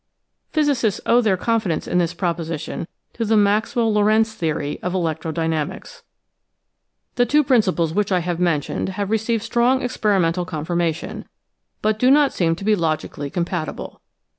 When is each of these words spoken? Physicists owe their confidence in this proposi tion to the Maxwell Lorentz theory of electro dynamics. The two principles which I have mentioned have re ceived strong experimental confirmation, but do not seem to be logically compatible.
Physicists 0.49 0.99
owe 1.05 1.21
their 1.21 1.37
confidence 1.37 1.87
in 1.87 1.99
this 1.99 2.15
proposi 2.15 2.59
tion 2.59 2.87
to 3.13 3.23
the 3.23 3.37
Maxwell 3.37 3.93
Lorentz 3.93 4.33
theory 4.33 4.81
of 4.81 4.95
electro 4.95 5.31
dynamics. 5.31 6.01
The 7.17 7.25
two 7.27 7.43
principles 7.43 7.93
which 7.93 8.11
I 8.11 8.17
have 8.21 8.39
mentioned 8.39 8.89
have 8.97 9.11
re 9.11 9.19
ceived 9.19 9.43
strong 9.43 9.83
experimental 9.83 10.43
confirmation, 10.43 11.25
but 11.83 11.99
do 11.99 12.09
not 12.09 12.33
seem 12.33 12.55
to 12.55 12.65
be 12.65 12.75
logically 12.75 13.29
compatible. 13.29 14.01